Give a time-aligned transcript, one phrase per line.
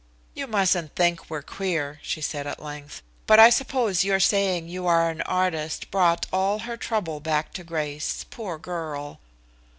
[0.33, 3.03] "You mustn't think we're queer," she said at length.
[3.27, 7.63] "But I suppose your saying you are an artist brought all her trouble back to
[7.63, 9.19] Grace, poor girl."